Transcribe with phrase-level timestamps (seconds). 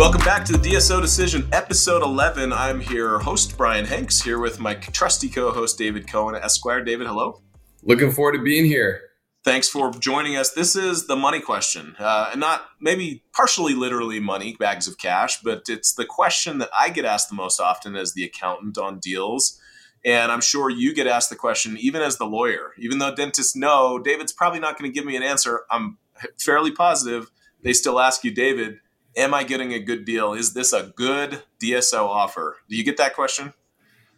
[0.00, 2.54] Welcome back to the DSO Decision, episode 11.
[2.54, 6.82] I'm here, host Brian Hanks, here with my trusty co host David Cohen, Esquire.
[6.82, 7.42] David, hello.
[7.82, 9.02] Looking forward to being here.
[9.44, 10.54] Thanks for joining us.
[10.54, 15.42] This is the money question, uh, and not maybe partially literally money, bags of cash,
[15.42, 19.00] but it's the question that I get asked the most often as the accountant on
[19.00, 19.60] deals.
[20.02, 22.72] And I'm sure you get asked the question even as the lawyer.
[22.78, 25.98] Even though dentists know David's probably not going to give me an answer, I'm
[26.38, 27.30] fairly positive
[27.62, 28.78] they still ask you, David,
[29.16, 30.32] am I getting a good deal?
[30.32, 32.56] Is this a good DSO offer?
[32.68, 33.52] Do you get that question?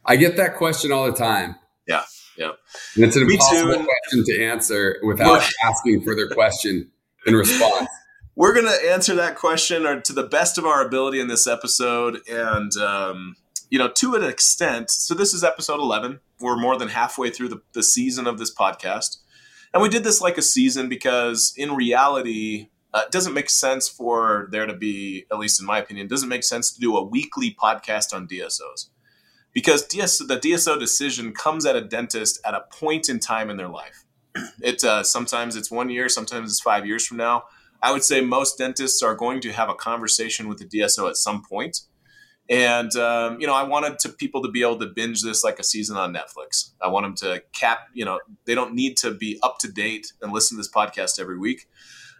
[0.04, 1.56] I get that question all the time.
[1.86, 2.02] Yeah.
[2.36, 2.52] Yeah.
[2.96, 3.86] And it's an Me impossible too.
[3.86, 6.90] question to answer without asking further question
[7.26, 7.88] in response.
[8.34, 11.46] We're going to answer that question or to the best of our ability in this
[11.46, 12.20] episode.
[12.28, 13.36] And, um,
[13.68, 16.20] you know, to an extent, so this is episode 11.
[16.40, 19.18] We're more than halfway through the, the season of this podcast.
[19.74, 23.88] And we did this like a season because in reality, uh, it doesn't make sense
[23.88, 27.02] for there to be, at least in my opinion, doesn't make sense to do a
[27.02, 28.88] weekly podcast on DSOs
[29.52, 33.56] because DS, the DSO decision comes at a dentist at a point in time in
[33.56, 34.04] their life.
[34.62, 37.44] It uh, sometimes it's one year, sometimes it's five years from now.
[37.82, 41.16] I would say most dentists are going to have a conversation with the DSO at
[41.16, 41.80] some point.
[42.48, 45.58] And um, you know, I wanted to people to be able to binge this like
[45.58, 46.70] a season on Netflix.
[46.80, 47.88] I want them to cap.
[47.92, 51.20] You know, they don't need to be up to date and listen to this podcast
[51.20, 51.68] every week.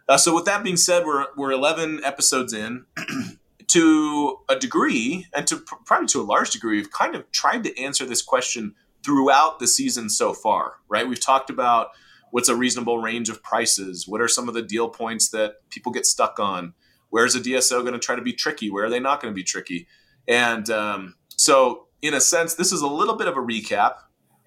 [0.07, 2.85] Uh, so, with that being said, we're we're 11 episodes in.
[3.73, 7.81] to a degree, and to probably to a large degree, we've kind of tried to
[7.81, 11.07] answer this question throughout the season so far, right?
[11.07, 11.87] We've talked about
[12.29, 15.91] what's a reasonable range of prices, what are some of the deal points that people
[15.91, 16.73] get stuck on,
[17.09, 19.35] where's a DSO going to try to be tricky, where are they not going to
[19.35, 19.87] be tricky,
[20.27, 23.95] and um, so in a sense, this is a little bit of a recap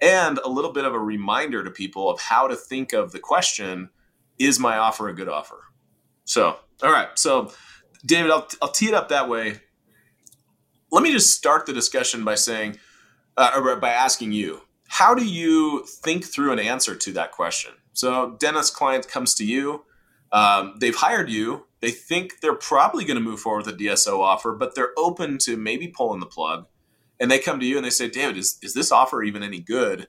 [0.01, 3.19] and a little bit of a reminder to people of how to think of the
[3.19, 3.91] question:
[4.39, 5.61] Is my offer a good offer?
[6.25, 7.53] So, all right, so
[8.05, 9.61] David, I'll, I'll tee it up that way.
[10.91, 12.79] Let me just start the discussion by saying,
[13.36, 17.73] uh, or by asking you, how do you think through an answer to that question?
[17.92, 19.85] So, Dennis' client comes to you,
[20.33, 24.18] um, they've hired you, they think they're probably going to move forward with a DSO
[24.18, 26.67] offer, but they're open to maybe pulling the plug.
[27.20, 29.61] And they come to you and they say, David, is, is this offer even any
[29.61, 30.08] good?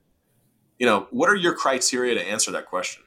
[0.80, 3.04] You know, what are your criteria to answer that question?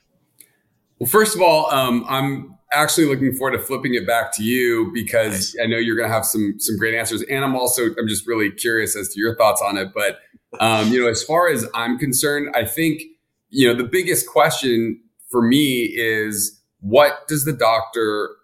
[1.00, 4.90] Well, first of all, um, I'm actually looking forward to flipping it back to you
[4.92, 5.64] because nice.
[5.64, 8.26] I know you're going to have some some great answers, and I'm also I'm just
[8.26, 9.92] really curious as to your thoughts on it.
[9.94, 10.18] But
[10.60, 13.02] um, you know, as far as I'm concerned, I think
[13.48, 15.00] you know the biggest question
[15.30, 18.36] for me is what does the doctor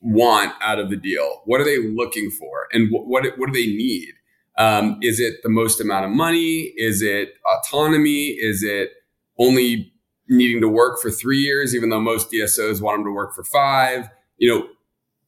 [0.00, 1.42] want out of the deal?
[1.44, 4.14] What are they looking for, and what what, what do they need?
[4.56, 6.72] Um, is it the most amount of money?
[6.76, 8.28] Is it autonomy?
[8.28, 8.92] Is it
[9.38, 9.91] only
[10.32, 13.44] needing to work for three years, even though most DSOs want them to work for
[13.44, 14.08] five.
[14.38, 14.66] You know,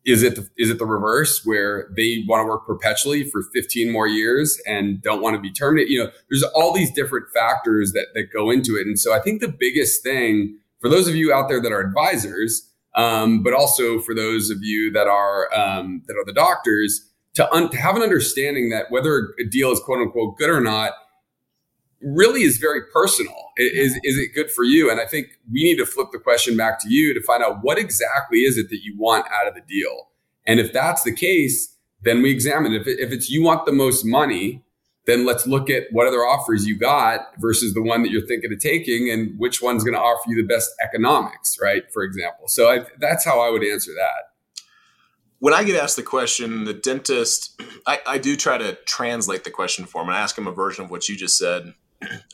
[0.04, 3.91] is it the, is it the reverse where they want to work perpetually for 15
[3.91, 5.91] more years and don't want to be terminated?
[5.91, 9.20] You know, there's all these different factors that that go into it, and so I
[9.20, 13.54] think the biggest thing for those of you out there that are advisors, um, but
[13.54, 17.78] also for those of you that are um, that are the doctors, to, un- to
[17.78, 20.92] have an understanding that whether a deal is quote unquote good or not
[22.04, 23.34] really is very personal.
[23.56, 24.91] Is, is it good for you?
[24.91, 27.59] And I think we need to flip the question back to you to find out
[27.62, 30.09] what exactly is it that you want out of the deal.
[30.47, 33.72] And if that's the case, then we examine If, it, if it's you want the
[33.72, 34.62] most money,
[35.06, 38.53] then let's look at what other offers you got versus the one that you're thinking
[38.53, 41.84] of taking and which one's going to offer you the best economics, right?
[41.92, 42.48] For example.
[42.48, 44.34] So I, that's how I would answer that
[45.44, 49.50] when I get asked the question, the dentist, I, I, do try to translate the
[49.50, 51.75] question for him and ask him a version of what you just said.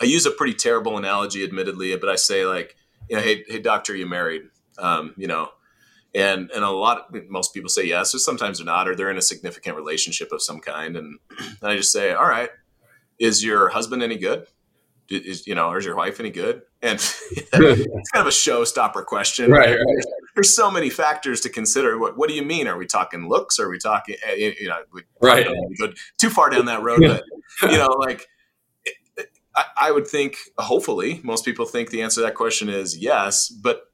[0.01, 2.77] I use a pretty terrible analogy, admittedly, but I say like,
[3.09, 4.43] you know, hey, hey, doctor, you married?
[4.79, 5.51] Um, you know,
[6.15, 9.11] and and a lot, of, most people say yes, or sometimes they're not, or they're
[9.11, 12.51] in a significant relationship of some kind, and, and I just say, all right,
[13.19, 14.47] is your husband any good?
[15.09, 16.63] Is you know, or is your wife any good?
[16.83, 16.95] And
[17.31, 19.51] it's kind of a showstopper question.
[19.51, 19.77] Right, right.
[19.77, 20.07] There's,
[20.37, 21.99] there's, so many factors to consider.
[21.99, 22.69] What What do you mean?
[22.69, 23.59] Are we talking looks?
[23.59, 24.15] Are we talking?
[24.25, 25.45] Eh, you know, we right.
[25.45, 27.25] Don't go too far down that road, but
[27.63, 28.29] you know, like
[29.81, 33.91] I, would think, hopefully, most people think the answer to that question is yes, but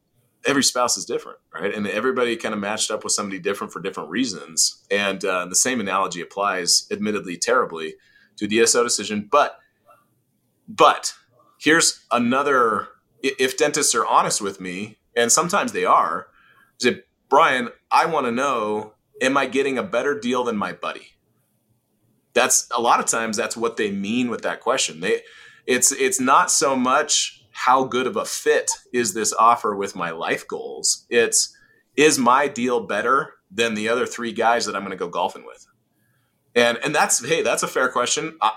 [0.47, 1.75] every spouse is different, right?
[1.75, 4.85] And everybody kind of matched up with somebody different for different reasons.
[4.91, 7.95] And uh, the same analogy applies, admittedly, terribly
[8.37, 9.29] to a DSO decision.
[9.31, 9.59] But,
[10.69, 11.15] but
[11.59, 12.89] here's another:
[13.23, 16.29] if dentists are honest with me, and sometimes they are,
[16.79, 21.17] say, Brian, I want to know, am I getting a better deal than my buddy?
[22.35, 25.01] That's a lot of times that's what they mean with that question.
[25.01, 25.23] They
[25.67, 30.11] it's it's not so much how good of a fit is this offer with my
[30.11, 31.07] life goals.
[31.09, 31.57] It's
[31.97, 35.45] is my deal better than the other three guys that I'm going to go golfing
[35.47, 35.67] with?
[36.55, 38.37] And and that's hey, that's a fair question.
[38.41, 38.53] I,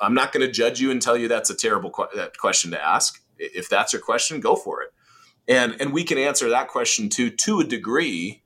[0.00, 2.06] am not going to judge you and tell you that's a terrible qu-
[2.38, 3.20] question to ask.
[3.38, 4.90] If that's your question, go for it.
[5.46, 8.42] And and we can answer that question too to a degree.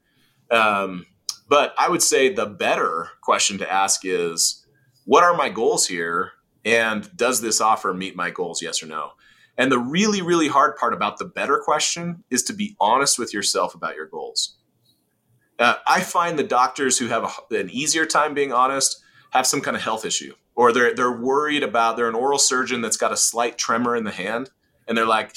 [0.51, 1.07] Um,
[1.49, 4.67] but I would say the better question to ask is,
[5.05, 6.33] what are my goals here?
[6.65, 8.63] And does this offer meet my goals?
[8.63, 9.13] Yes or no?
[9.57, 13.35] And the really, really hard part about the better question is to be honest with
[13.35, 14.57] yourself about your goals.
[15.59, 19.61] Uh, I find the doctors who have a, an easier time being honest have some
[19.61, 23.13] kind of health issue, or they're they're worried about they're an oral surgeon that's got
[23.13, 24.51] a slight tremor in the hand,
[24.87, 25.35] and they're like,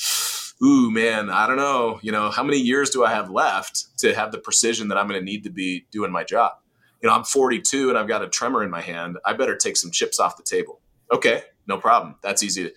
[0.63, 1.99] "Ooh, man, I don't know.
[2.03, 5.07] You know, how many years do I have left to have the precision that I'm
[5.07, 6.53] going to need to be doing my job?
[7.01, 9.17] You know, I'm 42 and I've got a tremor in my hand.
[9.25, 10.80] I better take some chips off the table.
[11.11, 12.15] Okay, no problem.
[12.21, 12.65] That's easy.
[12.65, 12.73] To,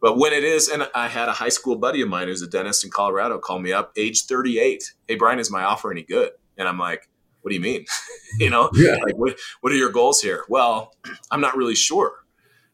[0.00, 2.46] but when it is, and I had a high school buddy of mine who's a
[2.46, 4.92] dentist in Colorado call me up, age 38.
[5.08, 6.30] Hey, Brian, is my offer any good?
[6.56, 7.08] And I'm like,
[7.42, 7.84] what do you mean?
[8.38, 8.96] you know, yeah.
[9.04, 10.44] like what, what are your goals here?
[10.48, 10.92] Well,
[11.30, 12.12] I'm not really sure.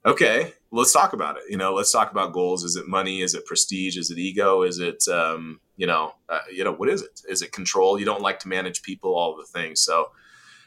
[0.06, 1.44] Okay, let's talk about it.
[1.49, 2.62] You know, let's talk about goals.
[2.62, 3.22] Is it money?
[3.22, 3.96] Is it prestige?
[3.96, 4.62] Is it ego?
[4.62, 7.22] Is it, um, you know, uh, you know, what is it?
[7.26, 7.99] Is it control?
[7.99, 9.81] You don't like to manage people, all the things.
[9.81, 10.11] So,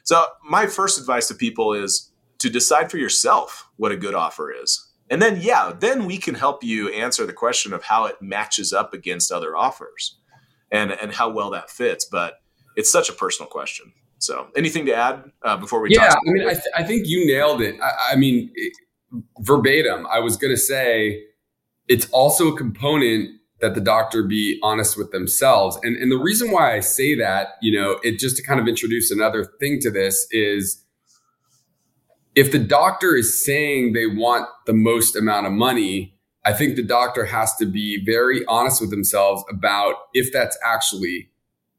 [0.03, 2.06] so my first advice to people is
[2.39, 4.83] to decide for yourself what a good offer is.
[5.09, 8.73] And then, yeah, then we can help you answer the question of how it matches
[8.73, 10.17] up against other offers
[10.71, 12.05] and, and how well that fits.
[12.05, 12.35] But
[12.75, 13.93] it's such a personal question.
[14.19, 15.93] So, anything to add uh, before we?
[15.93, 17.79] Yeah, I mean, I, th- I, think you nailed it.
[17.81, 18.73] I, I mean, it,
[19.39, 20.07] verbatim.
[20.11, 21.23] I was going to say
[21.87, 23.29] it's also a component
[23.61, 27.49] that the doctor be honest with themselves, and and the reason why I say that,
[27.61, 30.83] you know, it just to kind of introduce another thing to this is
[32.37, 36.13] if the doctor is saying they want the most amount of money.
[36.45, 41.29] I think the doctor has to be very honest with themselves about if that's actually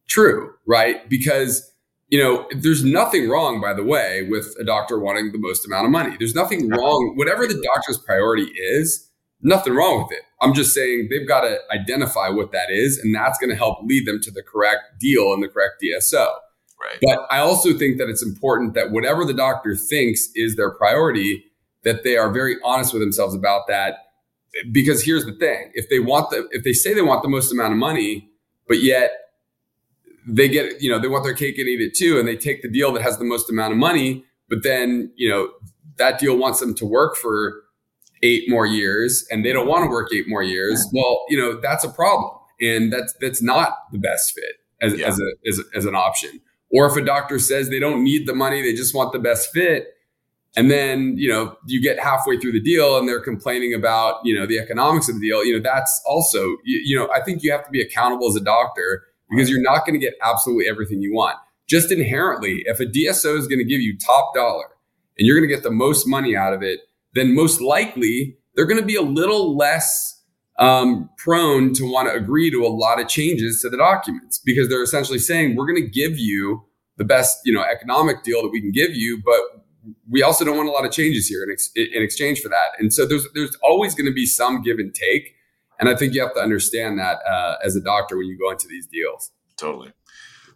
[0.08, 1.08] true, right?
[1.08, 1.72] Because
[2.08, 5.84] you know, there's nothing wrong, by the way, with a doctor wanting the most amount
[5.84, 6.16] of money.
[6.18, 10.24] There's nothing wrong, whatever the doctor's priority is, nothing wrong with it.
[10.40, 13.78] I'm just saying they've got to identify what that is, and that's going to help
[13.84, 16.28] lead them to the correct deal and the correct DSO.
[16.80, 16.98] Right.
[17.02, 21.44] But I also think that it's important that whatever the doctor thinks is their priority,
[21.84, 23.96] that they are very honest with themselves about that.
[24.72, 27.52] Because here's the thing: if they want the, if they say they want the most
[27.52, 28.30] amount of money,
[28.66, 29.12] but yet
[30.28, 32.18] they get, you know, they want their cake and eat it too.
[32.18, 35.28] And they take the deal that has the most amount of money, but then, you
[35.28, 35.48] know,
[35.96, 37.62] that deal wants them to work for
[38.22, 40.86] eight more years and they don't want to work eight more years.
[40.92, 42.30] Well, you know, that's a problem.
[42.60, 45.06] And that's, that's not the best fit as, yeah.
[45.06, 46.40] as, a, as, as an option.
[46.70, 49.50] Or if a doctor says they don't need the money, they just want the best
[49.52, 49.88] fit.
[50.56, 54.34] And then, you know, you get halfway through the deal and they're complaining about, you
[54.34, 55.44] know, the economics of the deal.
[55.44, 58.36] You know, that's also, you, you know, I think you have to be accountable as
[58.36, 61.36] a doctor because you're not going to get absolutely everything you want.
[61.68, 64.64] Just inherently, if a DSO is going to give you top dollar
[65.18, 66.80] and you're going to get the most money out of it,
[67.14, 70.17] then most likely they're going to be a little less
[70.58, 74.68] um, prone to want to agree to a lot of changes to the documents because
[74.68, 76.64] they're essentially saying we're going to give you
[76.96, 79.64] the best you know economic deal that we can give you, but
[80.10, 82.72] we also don't want a lot of changes here in, ex- in exchange for that.
[82.78, 85.34] And so there's there's always going to be some give and take.
[85.80, 88.50] And I think you have to understand that uh, as a doctor when you go
[88.50, 89.30] into these deals.
[89.56, 89.92] Totally.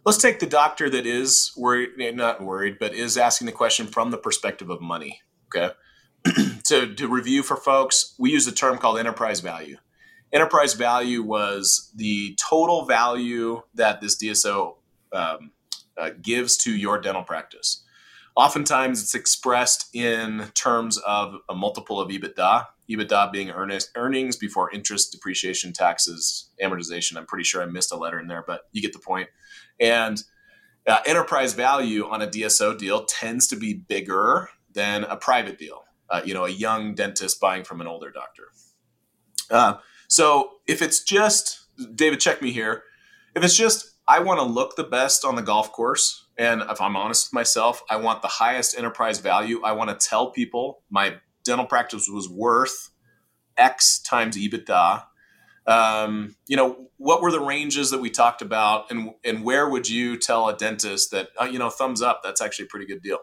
[0.05, 4.11] Let's take the doctor that is worried, not worried, but is asking the question from
[4.11, 5.21] the perspective of money.
[5.55, 5.73] Okay.
[6.63, 9.77] so to review for folks, we use a term called enterprise value.
[10.33, 14.75] Enterprise value was the total value that this DSO
[15.13, 15.51] um,
[15.95, 17.83] uh, gives to your dental practice.
[18.35, 22.65] Oftentimes, it's expressed in terms of a multiple of EBITDA.
[22.89, 27.15] EBITDA being earnest, earnings before interest, depreciation, taxes, amortization.
[27.15, 29.29] I'm pretty sure I missed a letter in there, but you get the point.
[29.79, 30.21] And
[30.87, 35.83] uh, enterprise value on a DSO deal tends to be bigger than a private deal.
[36.09, 38.45] Uh, you know, a young dentist buying from an older doctor.
[39.51, 39.75] Uh,
[40.13, 41.65] so if it's just
[41.95, 42.83] David, check me here.
[43.35, 46.79] If it's just I want to look the best on the golf course, and if
[46.79, 49.63] I'm honest with myself, I want the highest enterprise value.
[49.63, 52.91] I want to tell people my dental practice was worth
[53.57, 55.03] X times EBITDA.
[55.65, 59.89] Um, you know, what were the ranges that we talked about, and and where would
[59.89, 62.21] you tell a dentist that uh, you know thumbs up?
[62.23, 63.17] That's actually a pretty good deal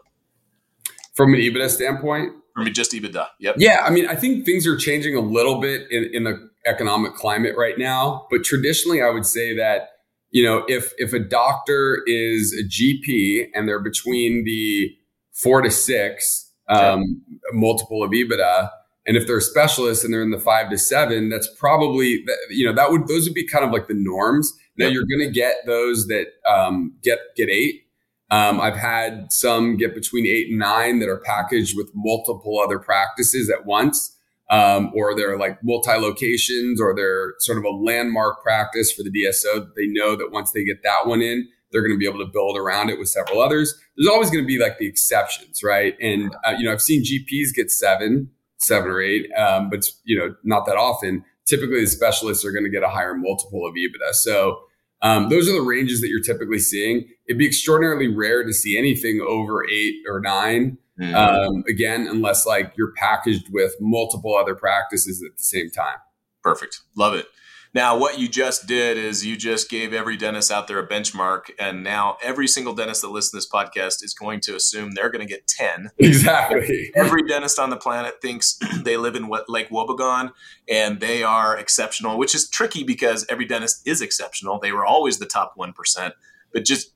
[1.13, 2.33] from an EBITDA standpoint.
[2.53, 3.55] From just EBITDA, yep.
[3.57, 7.15] Yeah, I mean, I think things are changing a little bit in, in the economic
[7.15, 9.89] climate right now, but traditionally, I would say that
[10.29, 14.91] you know if if a doctor is a GP and they're between the
[15.33, 18.69] four to six um, multiple of EBITDA.
[19.07, 22.65] And if they're a specialist and they're in the five to seven, that's probably you
[22.65, 24.53] know that would those would be kind of like the norms.
[24.77, 24.93] Now yep.
[24.93, 27.81] you're going to get those that um, get get eight,
[28.29, 32.79] Um, I've had some get between eight and nine that are packaged with multiple other
[32.79, 34.15] practices at once,
[34.51, 39.09] um, or they're like multi locations, or they're sort of a landmark practice for the
[39.09, 39.67] DSO.
[39.75, 42.31] They know that once they get that one in, they're going to be able to
[42.31, 43.73] build around it with several others.
[43.95, 45.95] There's always going to be like the exceptions, right?
[46.01, 50.19] And uh, you know, I've seen GPs get seven, seven or eight, um, but you
[50.19, 51.23] know, not that often.
[51.47, 54.13] Typically, the specialists are going to get a higher multiple of EBITDA.
[54.13, 54.59] So
[55.01, 57.07] um, those are the ranges that you're typically seeing.
[57.27, 61.15] It'd be extraordinarily rare to see anything over eight or 9 mm-hmm.
[61.15, 65.97] um, again, unless like you're packaged with multiple other practices at the same time.
[66.43, 66.81] Perfect.
[66.95, 67.25] Love it.
[67.73, 71.51] Now, what you just did is you just gave every dentist out there a benchmark,
[71.57, 75.09] and now every single dentist that listens to this podcast is going to assume they're
[75.09, 75.91] going to get 10.
[75.97, 76.91] Exactly.
[76.95, 80.33] every dentist on the planet thinks they live in Lake Wobegon
[80.67, 84.59] and they are exceptional, which is tricky because every dentist is exceptional.
[84.59, 86.11] They were always the top 1%.
[86.51, 86.93] But just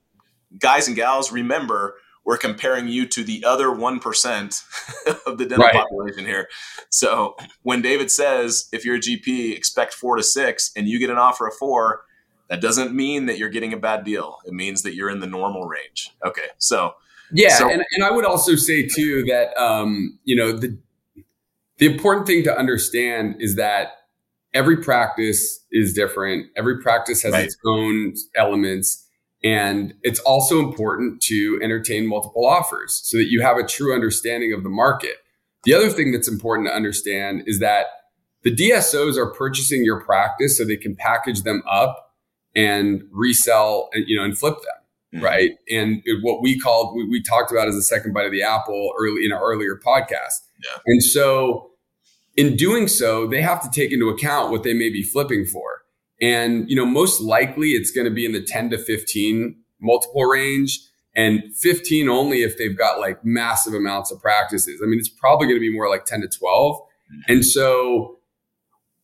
[0.59, 1.95] guys and gals, remember
[2.25, 4.63] we're comparing you to the other 1%
[5.27, 5.73] of the dental right.
[5.73, 6.49] population here.
[6.89, 11.09] So when David says, if you're a GP, expect four to six, and you get
[11.09, 12.01] an offer of four,
[12.49, 14.39] that doesn't mean that you're getting a bad deal.
[14.45, 16.11] It means that you're in the normal range.
[16.25, 16.47] Okay.
[16.57, 16.93] So,
[17.31, 17.55] yeah.
[17.55, 20.77] So, and, and I would also say, too, that, um, you know, the,
[21.77, 23.93] the important thing to understand is that
[24.53, 26.47] every practice is different.
[26.55, 27.45] Every practice has right.
[27.45, 29.04] its own elements
[29.45, 34.51] and it's also important to entertain multiple offers so that you have a true understanding
[34.51, 35.17] of the market.
[35.65, 37.85] The other thing that's important to understand is that
[38.41, 42.15] the DSOs are purchasing your practice so they can package them up
[42.55, 45.25] and resell and you know and flip them, mm-hmm.
[45.25, 45.51] right?
[45.69, 48.93] And what we called we, we, talked about as a second bite of the apple
[48.99, 50.41] early in our earlier podcast.
[50.63, 50.77] Yeah.
[50.87, 51.69] And so
[52.35, 55.84] in doing so, they have to take into account what they may be flipping for.
[56.21, 60.23] And, you know, most likely it's going to be in the 10 to 15 multiple
[60.23, 60.79] range
[61.15, 64.81] and 15 only if they've got like massive amounts of practices.
[64.83, 66.75] I mean, it's probably going to be more like 10 to 12.
[66.75, 67.31] Mm-hmm.
[67.31, 68.19] And so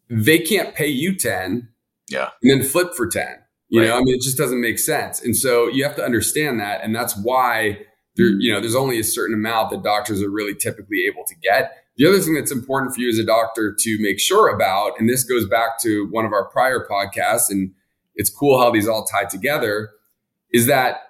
[0.10, 1.70] they can't pay you 10
[2.10, 2.30] yeah.
[2.42, 3.38] and then flip for 10.
[3.70, 3.88] You right.
[3.88, 5.22] know, I mean, it just doesn't make sense.
[5.22, 6.84] And so you have to understand that.
[6.84, 7.80] And that's why
[8.16, 11.36] there, you know, there's only a certain amount that doctors are really typically able to
[11.36, 11.72] get.
[11.98, 15.08] The other thing that's important for you as a doctor to make sure about, and
[15.08, 17.72] this goes back to one of our prior podcasts, and
[18.16, 19.92] it's cool how these all tie together,
[20.52, 21.02] is that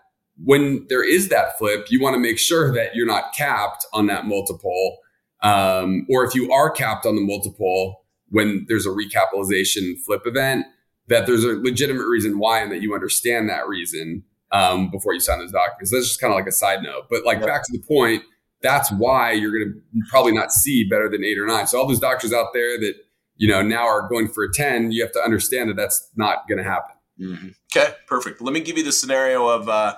[0.44, 4.08] when there is that flip, you want to make sure that you're not capped on
[4.08, 4.98] that multiple.
[5.44, 10.66] Um, or if you are capped on the multiple when there's a recapitalization flip event,
[11.08, 15.20] that there's a legitimate reason why and that you understand that reason um, before you
[15.20, 15.92] sign those documents.
[15.92, 17.06] That's just kind of like a side note.
[17.10, 18.24] But like back to the point,
[18.62, 21.68] that's why you're going to probably not see better than eight or nine.
[21.68, 22.94] So all those doctors out there that
[23.38, 26.48] you know now are going for a ten, you have to understand that that's not
[26.48, 26.96] going to happen.
[27.20, 27.48] Mm-hmm.
[27.76, 28.42] Okay, perfect.
[28.42, 29.94] Let me give you the scenario of a uh,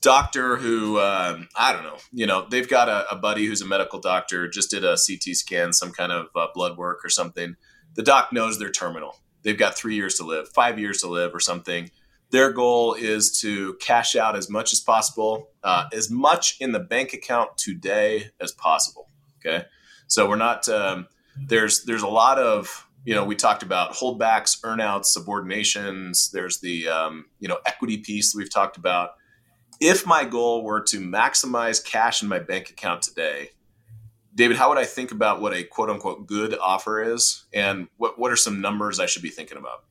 [0.00, 1.98] doctor who um, I don't know.
[2.12, 5.36] You know, they've got a, a, buddy who's a medical doctor, just did a CT
[5.36, 7.56] scan, some kind of uh, blood work or something.
[7.94, 9.16] The doc knows they're terminal.
[9.42, 11.90] They've got three years to live, five years to live, or something
[12.32, 16.80] their goal is to cash out as much as possible, uh, as much in the
[16.80, 19.08] bank account today as possible.
[19.38, 19.66] Okay,
[20.08, 21.06] so we're not um,
[21.46, 26.30] there's there's a lot of you know we talked about holdbacks, earnouts, subordinations.
[26.30, 29.10] There's the um, you know equity piece that we've talked about.
[29.78, 33.50] If my goal were to maximize cash in my bank account today,
[34.34, 38.18] David, how would I think about what a quote unquote good offer is, and what
[38.18, 39.84] what are some numbers I should be thinking about?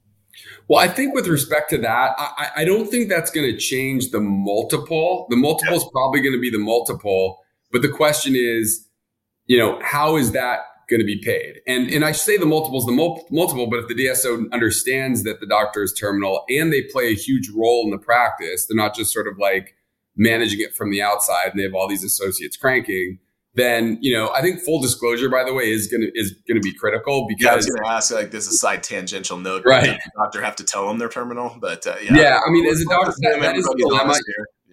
[0.68, 4.12] Well, I think with respect to that, I, I don't think that's going to change
[4.12, 5.28] the multiple.
[5.30, 8.88] The multiple is probably going to be the multiple, but the question is,
[9.46, 11.62] you know, how is that going to be paid?
[11.68, 15.24] And and I say the multiple is the mul- multiple, but if the DSO understands
[15.24, 18.78] that the doctor is terminal and they play a huge role in the practice, they're
[18.78, 19.76] not just sort of like
[20.16, 23.20] managing it from the outside and they have all these associates cranking
[23.56, 26.74] then you know I think full disclosure, by the way, is gonna is gonna be
[26.74, 29.64] critical because yeah, I was gonna ask like this is a side tangential note.
[29.66, 32.40] Right, the doctor have to tell them they're terminal, but uh, yeah, yeah.
[32.46, 34.16] I mean, as a doctor, that, that is a dilemma.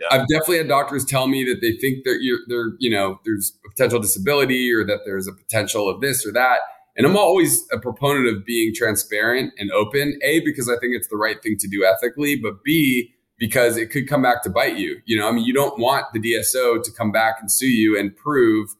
[0.00, 0.06] Yeah.
[0.12, 3.58] I've definitely had doctors tell me that they think that you're, they're, you know, there's
[3.66, 6.60] a potential disability or that there's a potential of this or that.
[6.96, 10.18] And I'm always a proponent of being transparent and open.
[10.22, 13.90] A, because I think it's the right thing to do ethically, but B, because it
[13.90, 15.00] could come back to bite you.
[15.04, 17.98] You know, I mean, you don't want the DSO to come back and sue you
[17.98, 18.70] and prove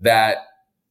[0.00, 0.38] that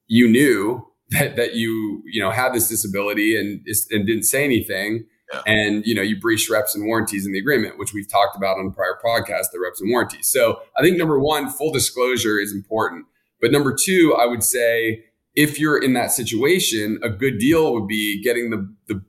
[0.07, 5.05] you knew that, that you, you know, had this disability and, and didn't say anything.
[5.33, 5.41] Yeah.
[5.45, 8.57] And, you know, you breached reps and warranties in the agreement, which we've talked about
[8.57, 10.27] on prior podcast, the reps and warranties.
[10.27, 13.05] So I think number one, full disclosure is important.
[13.39, 17.87] But number two, I would say if you're in that situation, a good deal would
[17.87, 19.01] be getting the, the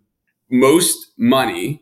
[0.49, 1.82] most money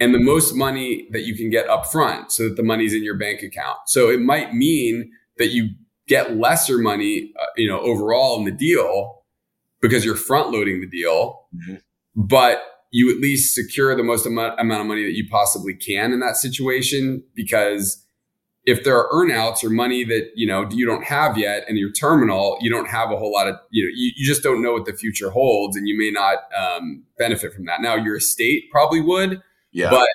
[0.00, 3.02] and the most money that you can get up front so that the money's in
[3.02, 3.78] your bank account.
[3.86, 5.70] So it might mean that you
[6.06, 9.22] get lesser money, uh, you know, overall in the deal
[9.80, 11.76] because you're front loading the deal, mm-hmm.
[12.14, 16.12] but you at least secure the most amount, amount of money that you possibly can
[16.12, 18.04] in that situation because
[18.64, 21.92] if there are earnouts or money that you know you don't have yet and you're
[21.92, 24.72] terminal you don't have a whole lot of you know you, you just don't know
[24.72, 28.64] what the future holds and you may not um, benefit from that now your estate
[28.70, 29.40] probably would
[29.72, 29.90] yeah.
[29.90, 30.08] But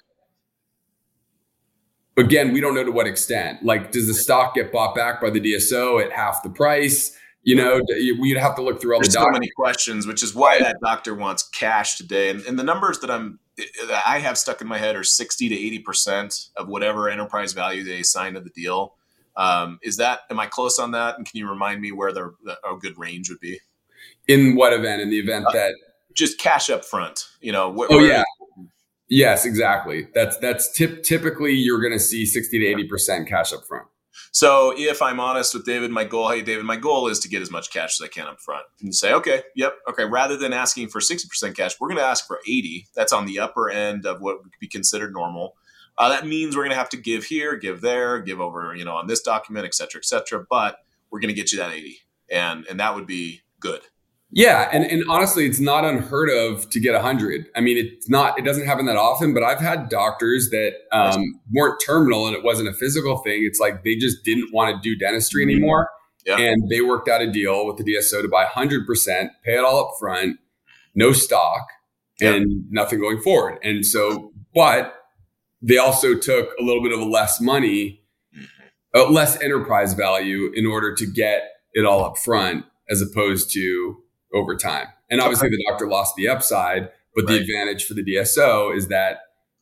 [2.18, 3.64] again we don't know to what extent.
[3.64, 7.18] Like does the stock get bought back by the dso at half the price?
[7.44, 7.82] You know
[8.20, 10.78] we'd have to look through all There's the so many questions which is why that
[10.84, 12.30] doctor wants cash today.
[12.30, 13.40] And, and the numbers that i'm
[13.88, 17.54] that i have stuck in my head are 60 to 80 percent of whatever enterprise
[17.54, 18.96] value they assign to the deal.
[19.38, 21.18] Um, is that am i close on that?
[21.18, 23.60] And can you remind me where the, the a good range would be?
[24.28, 25.02] In what event?
[25.02, 25.76] In the event uh, that
[26.16, 28.24] just cash up front you know wh- oh yeah
[29.10, 33.54] yes exactly that's that's tip, typically you're going to see 60 to 80 percent cash
[33.54, 33.88] up front
[34.32, 37.42] so if I'm honest with David, my goal, hey David, my goal is to get
[37.42, 38.66] as much cash as I can up front.
[38.80, 40.04] And you say, okay, yep, okay.
[40.04, 42.88] Rather than asking for 60% cash, we're going to ask for 80.
[42.96, 45.56] That's on the upper end of what would be considered normal.
[45.98, 48.84] Uh, that means we're going to have to give here, give there, give over, you
[48.84, 50.46] know, on this document, et cetera, et cetera.
[50.50, 51.98] But we're going to get you that 80,
[52.30, 53.82] and and that would be good.
[54.32, 57.46] Yeah, and, and honestly, it's not unheard of to get 100.
[57.56, 61.40] I mean, it's not, it doesn't happen that often, but I've had doctors that um,
[61.54, 63.44] weren't terminal and it wasn't a physical thing.
[63.46, 65.52] It's like they just didn't want to do dentistry mm-hmm.
[65.52, 65.90] anymore.
[66.26, 66.38] Yeah.
[66.40, 68.86] And they worked out a deal with the DSO to buy 100%,
[69.44, 70.40] pay it all up front,
[70.96, 71.62] no stock,
[72.20, 72.34] yeah.
[72.34, 73.60] and nothing going forward.
[73.64, 74.96] And so, but
[75.62, 78.02] they also took a little bit of less money,
[78.96, 83.98] uh, less enterprise value in order to get it all up front as opposed to
[84.36, 84.88] over time.
[85.10, 87.34] And obviously, the doctor lost the upside, but right.
[87.34, 89.20] the advantage for the DSO is that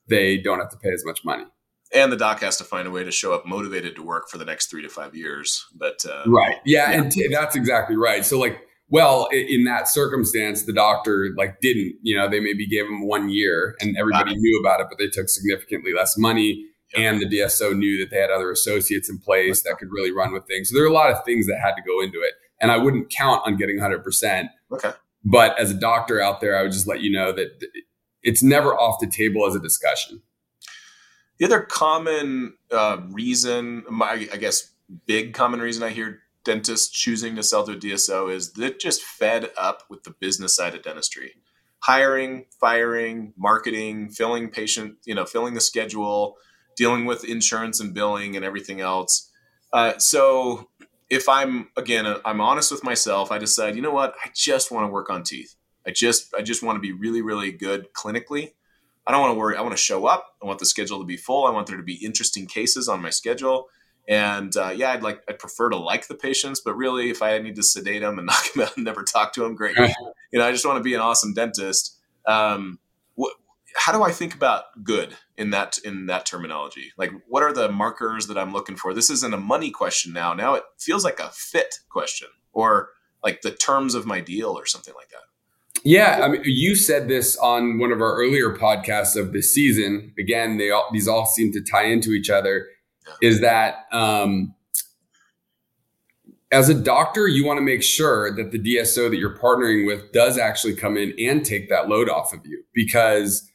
[0.10, 1.46] they don't have to pay as much money.
[1.94, 4.40] And the doc has to find a way to show up motivated to work for
[4.40, 5.66] the next three to five years.
[5.76, 6.98] But uh, right, yeah, yeah.
[6.98, 8.26] and t- that's exactly right.
[8.26, 8.60] So like,
[8.90, 13.30] well, in that circumstance, the doctor like didn't, you know, they maybe gave him one
[13.30, 16.66] year, and everybody knew about it, but they took significantly less money.
[16.96, 20.32] And the DSO knew that they had other associates in place that could really run
[20.32, 20.70] with things.
[20.70, 22.34] So there are a lot of things that had to go into it
[22.64, 24.48] and I wouldn't count on getting 100%.
[24.74, 24.92] Okay.
[25.24, 27.64] But as a doctor out there, I would just let you know that
[28.22, 30.22] it's never off the table as a discussion.
[31.38, 34.72] The other common uh, reason, my, I guess,
[35.06, 39.02] big common reason I hear dentists choosing to sell to a DSO is they're just
[39.02, 41.36] fed up with the business side of dentistry.
[41.80, 46.38] Hiring, firing, marketing, filling patient, you know, filling the schedule,
[46.76, 49.30] dealing with insurance and billing and everything else.
[49.74, 50.70] Uh, so
[51.14, 54.72] if I'm again, uh, I'm honest with myself, I decide, you know what, I just
[54.72, 55.56] want to work on teeth.
[55.86, 58.52] I just, I just want to be really, really good clinically.
[59.06, 59.58] I don't want to worry.
[59.58, 60.36] I want to show up.
[60.42, 61.46] I want the schedule to be full.
[61.46, 63.68] I want there to be interesting cases on my schedule.
[64.08, 67.38] And uh, yeah, I'd like, I'd prefer to like the patients, but really, if I
[67.40, 69.78] need to sedate them and knock them out and never talk to them, great.
[69.78, 71.98] you know, I just want to be an awesome dentist.
[72.26, 72.80] Um,
[73.76, 76.92] how do I think about good in that in that terminology?
[76.98, 78.94] Like, what are the markers that I'm looking for?
[78.94, 80.34] This isn't a money question now.
[80.34, 82.90] Now it feels like a fit question, or
[83.24, 85.82] like the terms of my deal, or something like that.
[85.84, 90.14] Yeah, I mean, you said this on one of our earlier podcasts of this season.
[90.18, 92.68] Again, they all these all seem to tie into each other.
[93.06, 93.30] Yeah.
[93.30, 94.56] Is that um,
[96.54, 100.12] as a doctor, you want to make sure that the DSO that you're partnering with
[100.12, 103.50] does actually come in and take that load off of you because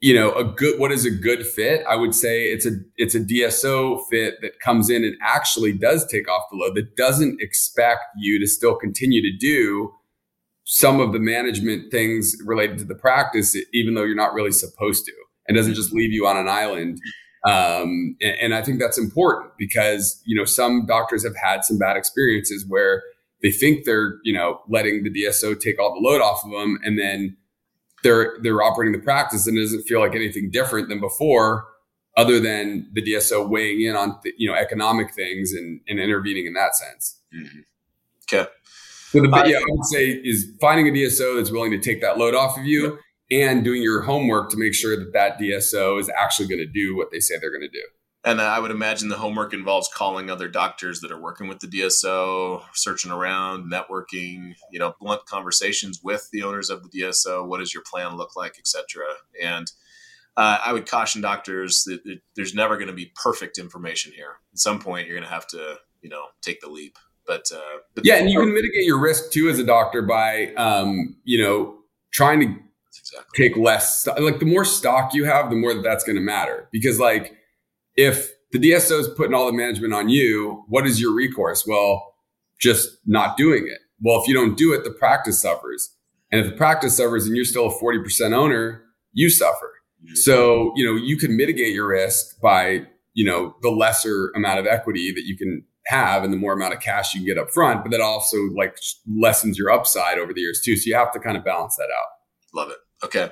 [0.00, 1.84] you know, a good, what is a good fit?
[1.88, 6.06] I would say it's a, it's a DSO fit that comes in and actually does
[6.06, 9.92] take off the load that doesn't expect you to still continue to do
[10.64, 15.04] some of the management things related to the practice, even though you're not really supposed
[15.04, 15.12] to
[15.46, 16.98] and doesn't just leave you on an island.
[17.46, 21.76] Um, and, and I think that's important because, you know, some doctors have had some
[21.76, 23.02] bad experiences where
[23.42, 26.78] they think they're, you know, letting the DSO take all the load off of them
[26.84, 27.36] and then
[28.02, 31.66] they're they're operating the practice and it doesn't feel like anything different than before
[32.16, 36.54] other than the DSO weighing in on you know economic things and, and intervening in
[36.54, 37.20] that sense.
[37.34, 37.60] Mm-hmm.
[38.32, 38.50] Okay.
[39.10, 42.00] So the uh, yeah, I would say is finding a DSO that's willing to take
[42.00, 42.98] that load off of you
[43.30, 46.96] and doing your homework to make sure that that DSO is actually going to do
[46.96, 47.84] what they say they're going to do.
[48.22, 51.66] And I would imagine the homework involves calling other doctors that are working with the
[51.66, 57.46] DSO, searching around, networking, you know, blunt conversations with the owners of the DSO.
[57.48, 59.04] What does your plan look like, etc.
[59.42, 59.72] And
[60.36, 64.36] uh, I would caution doctors that, that there's never going to be perfect information here.
[64.52, 66.98] At some point, you're going to have to, you know, take the leap.
[67.26, 70.52] But, uh, but yeah, and you can mitigate your risk too as a doctor by,
[70.54, 71.78] um, you know,
[72.12, 72.46] trying to
[72.98, 73.48] exactly.
[73.48, 74.06] take less.
[74.06, 76.68] Like the more stock you have, the more that that's going to matter.
[76.72, 77.36] Because like
[77.96, 81.64] if the DSO is putting all the management on you, what is your recourse?
[81.66, 82.14] Well,
[82.60, 83.78] just not doing it.
[84.02, 85.94] Well, if you don't do it, the practice suffers.
[86.32, 89.72] And if the practice suffers and you're still a 40% owner, you suffer.
[90.04, 90.14] Mm-hmm.
[90.16, 94.66] So, you know, you can mitigate your risk by, you know, the lesser amount of
[94.66, 97.50] equity that you can have and the more amount of cash you can get up
[97.50, 98.76] front, but that also like
[99.18, 100.76] lessens your upside over the years too.
[100.76, 102.08] So you have to kind of balance that out.
[102.54, 102.78] Love it.
[103.04, 103.30] Okay.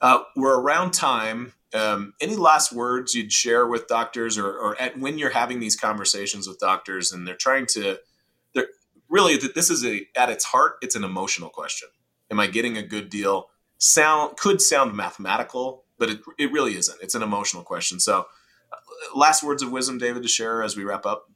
[0.00, 1.52] Uh, we're around time.
[1.74, 5.76] Um, any last words you'd share with doctors or, or at, when you're having these
[5.76, 7.98] conversations with doctors and they're trying to,
[8.54, 8.68] they're
[9.08, 11.88] really, this is a, at its heart, it's an emotional question.
[12.30, 13.48] Am I getting a good deal?
[13.78, 16.98] Sound could sound mathematical, but it, it really isn't.
[17.02, 18.00] It's an emotional question.
[18.00, 18.26] So
[18.72, 21.30] uh, last words of wisdom, David, to share as we wrap up.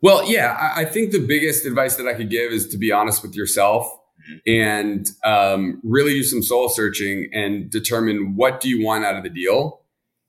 [0.00, 3.22] Well, yeah, I think the biggest advice that I could give is to be honest
[3.22, 3.98] with yourself.
[4.46, 9.22] And um, really do some soul searching and determine what do you want out of
[9.22, 9.80] the deal.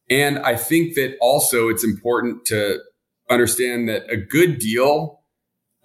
[0.10, 2.80] And I think that also it's important to
[3.30, 5.22] understand that a good deal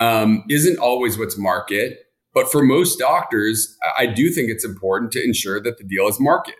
[0.01, 1.98] um, isn't always what's market.
[2.35, 6.18] But for most doctors, I do think it's important to ensure that the deal is
[6.18, 6.55] market.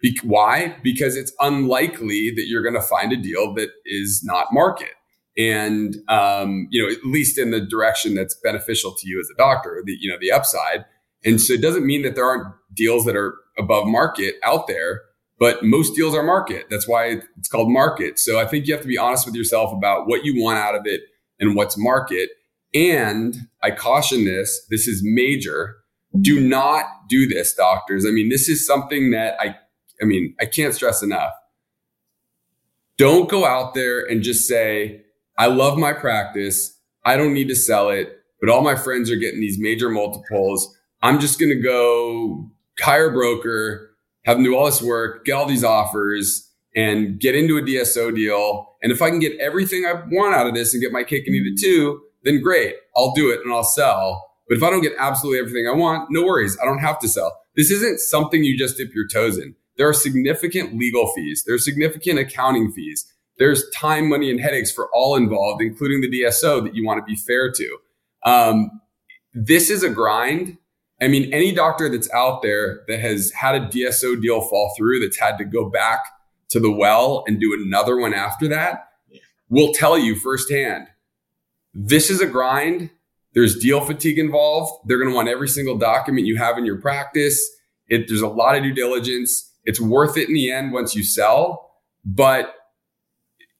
[0.00, 0.76] Be- why?
[0.82, 4.94] Because it's unlikely that you're going to find a deal that is not market
[5.36, 9.36] and um, you know at least in the direction that's beneficial to you as a
[9.36, 10.84] doctor the you know the upside
[11.24, 15.02] and so it doesn't mean that there aren't deals that are above market out there
[15.42, 16.66] but most deals are market.
[16.70, 18.20] That's why it's called market.
[18.20, 20.76] So i think you have to be honest with yourself about what you want out
[20.76, 21.00] of it
[21.40, 22.30] and what's market.
[22.74, 25.78] And i caution this this is major.
[26.20, 28.06] Do not do this doctors.
[28.06, 29.56] I mean this is something that i
[30.00, 31.32] i mean i can't stress enough.
[32.96, 35.02] Don't go out there and just say
[35.38, 36.78] I love my practice.
[37.04, 40.76] I don't need to sell it, but all my friends are getting these major multiples.
[41.02, 45.32] I'm just going to go hire a broker, have them do all this work, get
[45.32, 48.76] all these offers, and get into a DSO deal.
[48.82, 51.26] And if I can get everything I want out of this and get my cake
[51.26, 52.76] and eat it too, then great.
[52.96, 54.30] I'll do it and I'll sell.
[54.48, 56.56] But if I don't get absolutely everything I want, no worries.
[56.62, 57.40] I don't have to sell.
[57.56, 59.54] This isn't something you just dip your toes in.
[59.76, 61.44] There are significant legal fees.
[61.46, 66.08] There are significant accounting fees there's time, money, and headaches for all involved, including the
[66.08, 67.78] DSO that you want to be fair to.
[68.24, 68.80] Um,
[69.34, 70.58] this is a grind.
[71.02, 75.00] I mean, any doctor that's out there that has had a DSO deal fall through,
[75.00, 76.00] that's had to go back
[76.50, 78.88] to the well and do another one after that,
[79.48, 80.86] will tell you firsthand
[81.74, 82.90] this is a grind.
[83.34, 84.72] There's deal fatigue involved.
[84.86, 87.50] They're going to want every single document you have in your practice.
[87.88, 89.50] It, there's a lot of due diligence.
[89.64, 91.70] It's worth it in the end once you sell,
[92.04, 92.54] but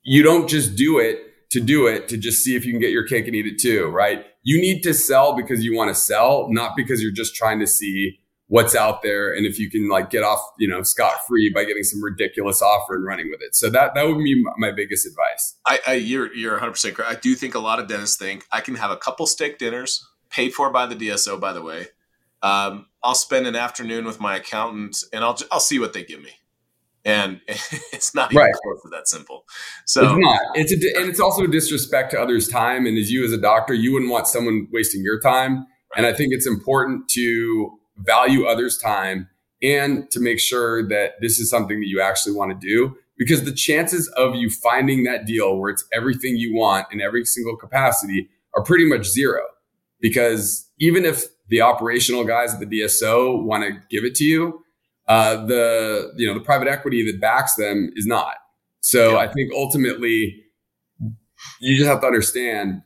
[0.02, 2.90] you don't just do it to do it to just see if you can get
[2.90, 4.26] your cake and eat it too, right?
[4.42, 7.66] You need to sell because you want to sell, not because you're just trying to
[7.66, 8.18] see
[8.52, 11.64] what's out there and if you can like get off, you know, scot free by
[11.64, 13.55] getting some ridiculous offer and running with it.
[13.55, 15.57] So that that would be my biggest advice.
[15.64, 17.11] I, I you're you're 100 percent correct.
[17.11, 20.07] I do think a lot of dentists think I can have a couple steak dinners
[20.28, 21.40] paid for by the DSO.
[21.40, 21.87] By the way,
[22.42, 26.22] um, I'll spend an afternoon with my accountant and I'll I'll see what they give
[26.22, 26.33] me
[27.04, 28.54] and it's not even right.
[28.62, 29.44] close to that simple.
[29.86, 30.40] So it's not.
[30.54, 32.86] It's a, and it's also a disrespect to others' time.
[32.86, 35.56] And as you as a doctor, you wouldn't want someone wasting your time.
[35.56, 35.66] Right.
[35.96, 39.28] And I think it's important to value others' time
[39.62, 42.96] and to make sure that this is something that you actually want to do.
[43.18, 47.24] Because the chances of you finding that deal where it's everything you want in every
[47.24, 49.42] single capacity are pretty much zero.
[50.00, 54.64] Because even if the operational guys at the DSO want to give it to you,
[55.08, 58.34] uh, the you know the private equity that backs them is not.
[58.80, 59.18] So yeah.
[59.18, 60.44] I think ultimately
[61.60, 62.82] you just have to understand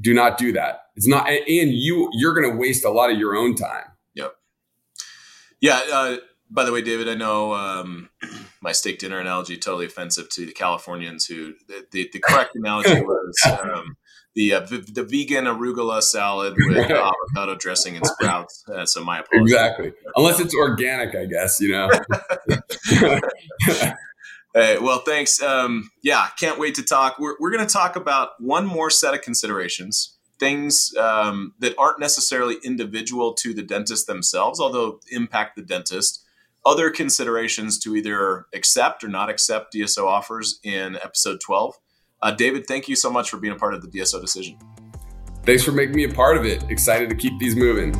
[0.00, 0.82] do not do that.
[0.96, 3.84] It's not and you you're going to waste a lot of your own time.
[4.14, 4.34] Yep.
[5.60, 6.16] Yeah, uh,
[6.50, 8.10] by the way, David, I know um,
[8.62, 13.00] my steak dinner analogy totally offensive to the Californians who the, the, the correct analogy
[13.02, 13.96] was um,
[14.36, 18.62] the uh, v- the vegan arugula salad with avocado dressing and sprouts.
[18.68, 19.52] Uh, so my apologies.
[19.52, 19.92] Exactly.
[20.14, 21.88] Unless it's organic, I guess, you know.
[24.54, 25.42] hey, well, thanks.
[25.42, 27.18] Um, yeah, can't wait to talk.
[27.18, 31.98] We're, we're going to talk about one more set of considerations, things um, that aren't
[31.98, 36.22] necessarily individual to the dentist themselves, although impact the dentist.
[36.66, 41.76] Other considerations to either accept or not accept DSO offers in episode 12.
[42.20, 44.58] Uh, David, thank you so much for being a part of the DSO decision.
[45.44, 46.64] Thanks for making me a part of it.
[46.68, 47.94] Excited to keep these moving.